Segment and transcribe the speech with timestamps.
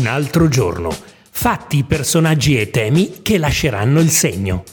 [0.00, 0.88] Un altro giorno.
[1.30, 4.64] Fatti, personaggi e temi che lasceranno il segno.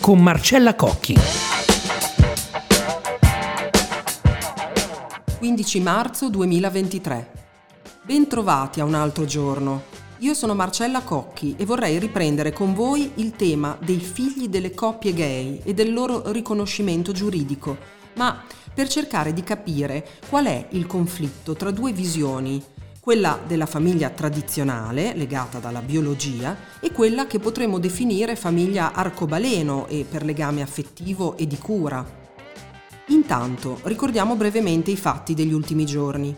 [0.00, 1.14] Con Marcella Cocchi.
[5.38, 7.30] 15 marzo 2023.
[8.02, 9.84] Bentrovati a un altro giorno.
[10.18, 15.14] Io sono Marcella Cocchi e vorrei riprendere con voi il tema dei figli delle coppie
[15.14, 17.78] gay e del loro riconoscimento giuridico,
[18.16, 18.42] ma
[18.74, 22.60] per cercare di capire qual è il conflitto tra due visioni,
[23.02, 30.06] quella della famiglia tradizionale, legata dalla biologia, e quella che potremmo definire famiglia arcobaleno e
[30.08, 32.06] per legame affettivo e di cura.
[33.06, 36.32] Intanto ricordiamo brevemente i fatti degli ultimi giorni.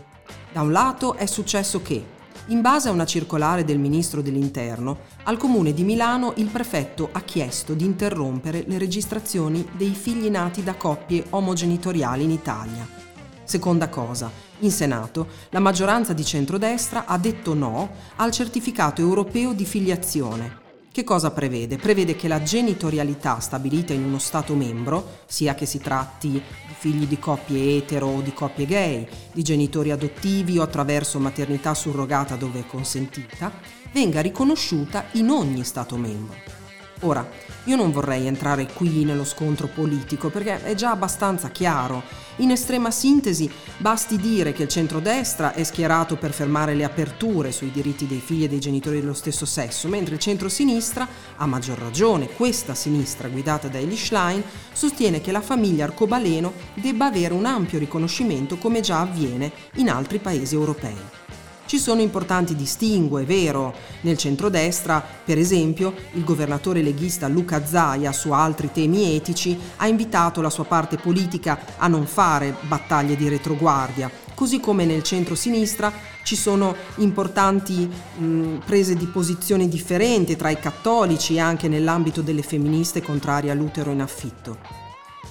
[0.51, 2.03] Da un lato è successo che
[2.47, 7.21] in base a una circolare del ministro dell'Interno, al comune di Milano il prefetto ha
[7.21, 13.04] chiesto di interrompere le registrazioni dei figli nati da coppie omogenitoriali in Italia.
[13.45, 19.65] Seconda cosa, in Senato la maggioranza di centrodestra ha detto no al certificato europeo di
[19.65, 20.63] filiazione,
[20.95, 21.75] che cosa prevede?
[21.75, 26.41] Prevede che la genitorialità stabilita in uno Stato membro, sia che si tratti di
[26.77, 32.37] figli di coppie etero o di coppie gay, di genitori adottivi o attraverso maternità surrogata
[32.37, 33.51] dove è consentita,
[33.91, 36.64] venga riconosciuta in ogni Stato membro.
[37.01, 37.27] Ora,
[37.65, 42.03] io non vorrei entrare qui nello scontro politico perché è già abbastanza chiaro
[42.37, 47.71] in estrema sintesi, basti dire che il centrodestra è schierato per fermare le aperture sui
[47.71, 52.27] diritti dei figli e dei genitori dello stesso sesso, mentre il centrosinistra, a maggior ragione
[52.27, 57.79] questa sinistra guidata da Eli Schlein, sostiene che la famiglia arcobaleno debba avere un ampio
[57.79, 61.24] riconoscimento come già avviene in altri paesi europei.
[61.67, 63.73] Ci sono importanti distinguo, è vero.
[64.01, 70.41] Nel centrodestra, per esempio, il governatore leghista Luca Zaia su altri temi etici ha invitato
[70.41, 75.91] la sua parte politica a non fare battaglie di retroguardia, così come nel centro-sinistra
[76.23, 82.43] ci sono importanti mh, prese di posizione differenti tra i cattolici e anche nell'ambito delle
[82.43, 84.59] femministe contrarie all'utero in affitto.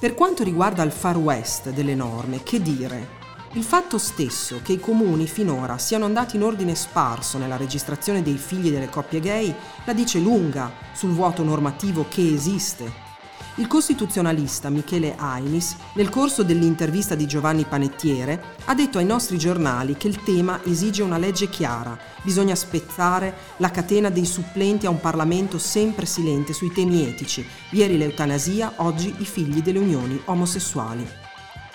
[0.00, 3.22] Per quanto riguarda il far west delle norme, che dire?
[3.56, 8.36] Il fatto stesso che i comuni finora siano andati in ordine sparso nella registrazione dei
[8.36, 9.54] figli delle coppie gay
[9.84, 13.02] la dice lunga sul vuoto normativo che esiste.
[13.54, 19.96] Il costituzionalista Michele Ainis, nel corso dell'intervista di Giovanni Panettiere, ha detto ai nostri giornali
[19.96, 24.98] che il tema esige una legge chiara, bisogna spezzare la catena dei supplenti a un
[24.98, 31.08] Parlamento sempre silente sui temi etici, ieri l'eutanasia, oggi i figli delle unioni omosessuali.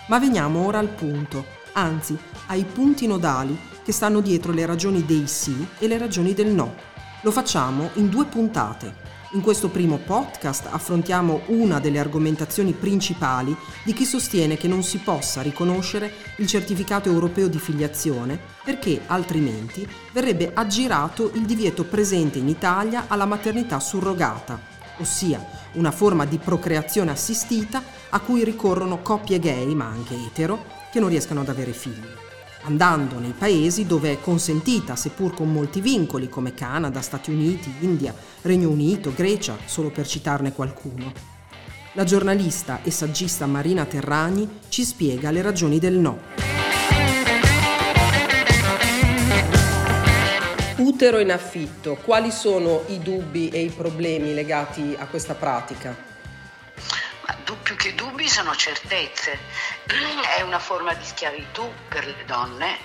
[0.09, 2.17] Ma veniamo ora al punto anzi
[2.47, 6.75] ai punti nodali che stanno dietro le ragioni dei sì e le ragioni del no.
[7.22, 9.07] Lo facciamo in due puntate.
[9.34, 14.97] In questo primo podcast affrontiamo una delle argomentazioni principali di chi sostiene che non si
[14.97, 22.47] possa riconoscere il certificato europeo di filiazione perché altrimenti verrebbe aggirato il divieto presente in
[22.47, 24.69] Italia alla maternità surrogata,
[25.00, 31.00] ossia una forma di procreazione assistita a cui ricorrono coppie gay, ma anche etero, che
[31.00, 32.08] non riescano ad avere figli,
[32.64, 38.14] andando nei paesi dove è consentita, seppur con molti vincoli, come Canada, Stati Uniti, India,
[38.42, 41.12] Regno Unito, Grecia, solo per citarne qualcuno.
[41.94, 46.38] La giornalista e saggista Marina Terragni ci spiega le ragioni del no.
[51.00, 55.96] Utero in affitto, quali sono i dubbi e i problemi legati a questa pratica?
[57.64, 59.40] più che dubbi sono certezze.
[60.38, 62.78] È una forma di schiavitù per le donne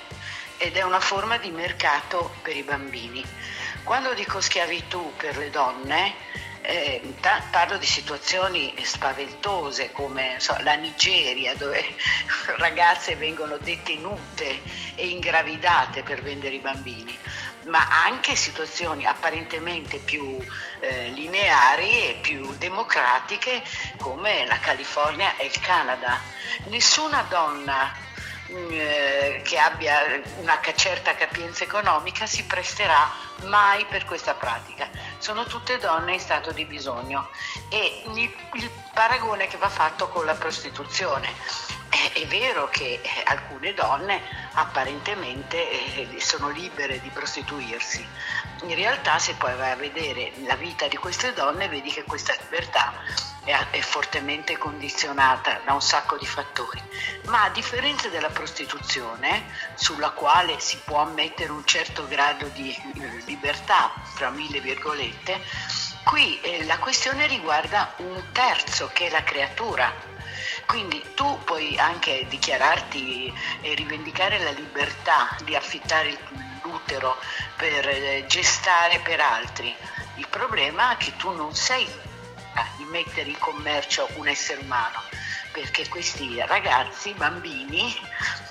[0.59, 3.25] ed è una forma di mercato per i bambini.
[3.83, 6.15] Quando dico schiavitù per le donne,
[6.63, 7.03] eh,
[7.51, 11.83] parlo di situazioni spaventose come so, la Nigeria dove
[12.59, 14.61] ragazze vengono detenute
[14.95, 17.19] e ingravidate per vendere i bambini
[17.67, 20.39] ma anche situazioni apparentemente più
[20.81, 23.63] eh, lineari e più democratiche
[23.99, 26.21] come la California e il Canada.
[26.67, 27.93] Nessuna donna
[28.51, 33.11] mm, eh, che abbia una certa capienza economica si presterà
[33.45, 34.89] mai per questa pratica.
[35.19, 37.29] Sono tutte donne in stato di bisogno
[37.69, 41.83] e il, il paragone che va fatto con la prostituzione
[42.15, 44.21] è vero che eh, alcune donne
[44.53, 48.07] apparentemente eh, sono libere di prostituirsi,
[48.63, 52.33] in realtà se poi vai a vedere la vita di queste donne vedi che questa
[52.41, 52.93] libertà
[53.43, 56.81] è, fortemente condizionata da un sacco di fattori,
[57.25, 59.45] ma a differenza della prostituzione,
[59.75, 65.43] sulla quale si può ammettere un certo grado di eh, libertà, tra mille virgolette,
[66.05, 70.13] qui la questione riguarda un terzo che è la creatura
[70.67, 76.19] quindi tu puoi anche dichiararti e rivendicare la libertà di affittare
[76.63, 77.17] l'utero
[77.57, 79.75] per eh, gestare per altri.
[80.17, 81.87] Il problema è che tu non sei
[82.55, 85.03] a mettere in commercio un essere umano,
[85.53, 87.95] perché questi ragazzi, bambini,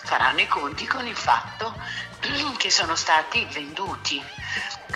[0.03, 1.73] faranno i conti con il fatto
[2.57, 4.21] che sono stati venduti.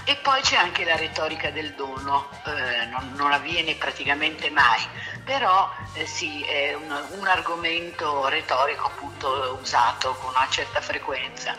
[0.04, 4.82] E poi c'è anche la retorica del dono, eh, non, non, avviene praticamente mai,
[5.28, 11.54] però eh, sì, è un, un, argomento retorico appunto usato con una certa frequenza.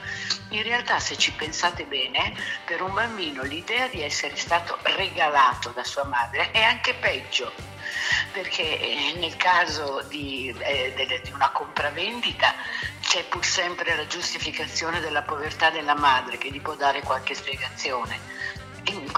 [0.48, 2.32] In realtà se ci pensate bene,
[2.64, 7.52] per un bambino l'idea di essere stato regalato da sua madre è anche peggio
[8.32, 12.54] perché eh, nel caso di, eh, di, una compravendita
[13.00, 18.18] c'è pur sempre la giustificazione della povertà della madre che gli può dare qualche spiegazione.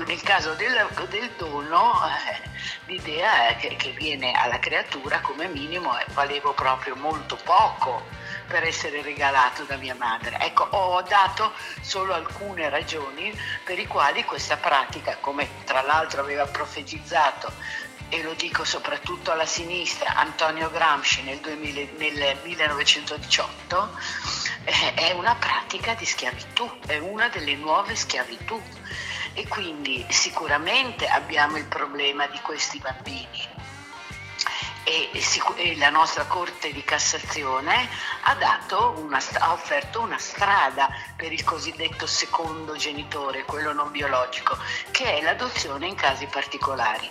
[0.06, 2.48] Nel caso del, del dono eh,
[2.86, 8.02] l'idea che, che, viene alla creatura come minimo e valevo proprio molto poco
[8.46, 10.38] per essere regalato da mia madre.
[10.40, 13.32] Ecco, ho dato solo alcune ragioni
[13.64, 17.52] per i quali questa pratica, come tra l'altro aveva profetizzato
[18.12, 23.98] e lo dico soprattutto alla sinistra, Antonio Gramsci nel, 2000, nel 1918,
[24.64, 28.60] eh, è una pratica di schiavitù, è una delle nuove schiavitù
[29.40, 33.48] e quindi sicuramente abbiamo il problema di questi bambini
[34.84, 37.88] e, la nostra Corte di Cassazione
[38.24, 38.36] ha,
[38.96, 44.58] una, ha, offerto una strada per il cosiddetto secondo genitore, quello non biologico,
[44.90, 47.08] che è l'adozione in casi particolari.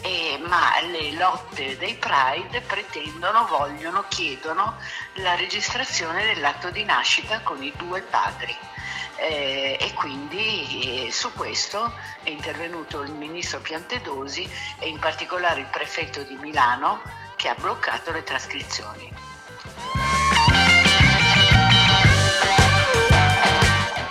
[0.00, 4.76] E, ma le lotte dei Pride pretendono, vogliono, chiedono
[5.16, 8.56] la registrazione dell'atto di nascita con i due padri
[9.16, 11.92] eh, e quindi eh, su questo
[12.22, 14.48] è intervenuto il ministro Piantedosi
[14.78, 17.00] e in particolare il prefetto di Milano
[17.36, 19.12] che ha bloccato le trascrizioni.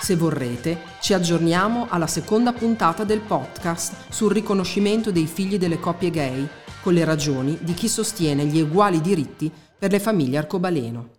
[0.01, 6.09] Se vorrete, ci aggiorniamo alla seconda puntata del podcast sul riconoscimento dei figli delle coppie
[6.09, 6.47] gay,
[6.81, 11.18] con le ragioni di chi sostiene gli uguali diritti per le famiglie arcobaleno.